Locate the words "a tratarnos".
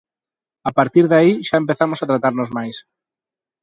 2.01-2.49